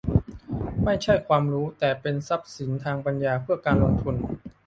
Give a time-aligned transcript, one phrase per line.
[0.61, 4.15] และไม่ใช่ความรู้ แต่เป็นทรัพย์สินทางปัญญา เพื่อการลงทุน